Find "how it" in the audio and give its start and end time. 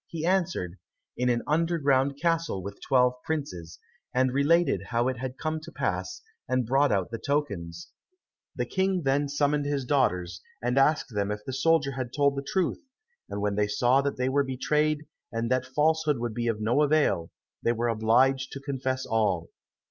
4.87-5.17